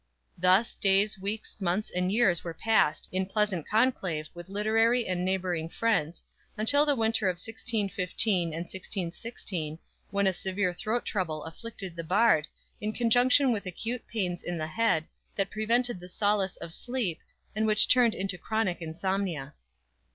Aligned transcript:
Thus 0.35 0.73
days, 0.73 1.19
weeks, 1.19 1.57
months 1.59 1.91
and 1.91 2.11
years 2.11 2.43
were 2.43 2.55
passed 2.55 3.07
in 3.11 3.27
pleasant 3.27 3.67
conclave 3.67 4.29
with 4.33 4.49
literary 4.49 5.05
and 5.05 5.23
neighboring 5.23 5.69
friends, 5.69 6.23
until 6.57 6.87
the 6.87 6.95
winter 6.95 7.29
of 7.29 7.35
1615 7.35 8.47
and 8.51 8.63
1616, 8.63 9.77
when 10.09 10.25
a 10.25 10.33
severe 10.33 10.73
throat 10.73 11.05
trouble 11.05 11.43
afflicted 11.43 11.95
the 11.95 12.03
Bard, 12.03 12.47
in 12.81 12.93
conjunction 12.93 13.51
with 13.51 13.67
acute 13.67 14.03
pains 14.07 14.41
in 14.41 14.57
the 14.57 14.65
head, 14.65 15.05
that 15.35 15.51
prevented 15.51 15.99
the 15.99 16.09
solace 16.09 16.57
of 16.57 16.73
sleep, 16.73 17.19
and 17.55 17.67
which 17.67 17.87
turned 17.87 18.15
into 18.15 18.39
chronic 18.39 18.81
insomnia. 18.81 19.53